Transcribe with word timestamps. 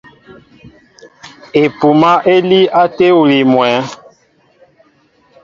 Epúmā 1.63 2.13
é 2.33 2.35
líí 2.49 2.65
á 2.79 2.83
téwili 2.97 3.39
mwǎ. 3.53 3.69